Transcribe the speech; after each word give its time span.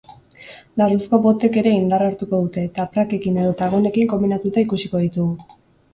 Larruzko 0.81 1.17
botek 1.25 1.59
ere 1.61 1.73
indarra 1.81 2.07
hartuko 2.11 2.39
dute 2.47 2.63
eta 2.71 2.85
prakekin 2.95 3.37
edota 3.45 3.69
gonekin 3.75 4.09
konbinatuta 4.15 4.65
ikusiko 4.67 5.05
ditugu. 5.09 5.59